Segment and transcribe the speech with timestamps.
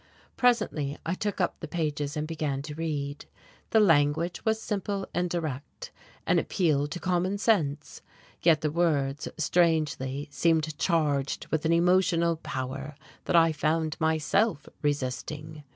[0.35, 3.25] Presently I took up the pages and began to read.
[3.69, 5.91] The language was simple and direct,
[6.25, 8.01] an appeal to common sense,
[8.41, 12.95] yet the words strangely seemed charged with an emotional power
[13.25, 15.61] that I found myself resisting.